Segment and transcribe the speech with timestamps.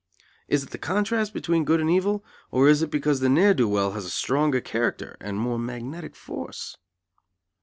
[0.47, 3.67] Is it the contrast between Good and Evil, or is it because the ne'er do
[3.69, 6.75] well has a stronger character and more magnetic force?